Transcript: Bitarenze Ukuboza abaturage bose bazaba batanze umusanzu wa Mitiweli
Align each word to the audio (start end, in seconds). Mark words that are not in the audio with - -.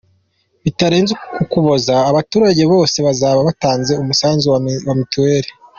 Bitarenze 0.63 1.11
Ukuboza 1.43 1.95
abaturage 2.09 2.63
bose 2.73 2.97
bazaba 3.07 3.39
batanze 3.47 3.91
umusanzu 4.01 4.45
wa 4.89 4.95
Mitiweli 4.99 5.49